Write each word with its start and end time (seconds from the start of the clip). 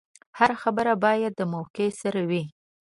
هره 0.37 0.55
خبره 0.63 0.93
باید 1.03 1.33
د 1.37 1.41
موقع 1.53 1.87
سره 2.01 2.21
وي. 2.29 2.43